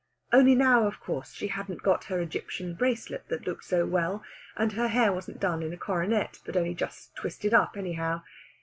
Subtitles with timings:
[0.33, 4.23] Only now, of course, she hadn't got her Egyptian bracelet that looked so well,
[4.57, 8.23] and her hair wasn't done in a coronet, but only just twisted up anyhow.